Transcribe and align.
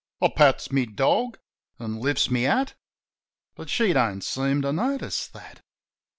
I 0.19 0.29
pats 0.35 0.71
my 0.71 0.85
dog, 0.85 1.37
an' 1.77 2.01
Hfts 2.01 2.31
my 2.31 2.39
hat; 2.39 2.73
But 3.53 3.69
she 3.69 3.93
don't 3.93 4.23
seem 4.23 4.63
to 4.63 4.73
notice 4.73 5.27
that. 5.27 5.61